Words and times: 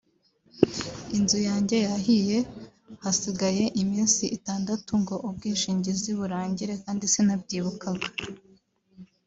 Inzu 1.17 1.39
yanjye 1.49 1.75
yahiye 1.87 2.37
hasigaye 3.03 3.63
iminsi 3.81 4.23
itandatu 4.37 4.91
ngo 5.01 5.15
ubwishingizi 5.27 6.09
burangire 6.19 6.73
kandi 6.83 7.03
sinabyibukaga 7.13 8.07